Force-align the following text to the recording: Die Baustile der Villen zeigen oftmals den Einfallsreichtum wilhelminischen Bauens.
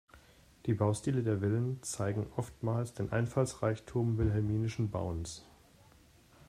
Die 0.65 0.73
Baustile 0.73 1.21
der 1.21 1.41
Villen 1.41 1.77
zeigen 1.83 2.25
oftmals 2.35 2.95
den 2.95 3.11
Einfallsreichtum 3.11 4.17
wilhelminischen 4.17 4.89
Bauens. 4.89 5.45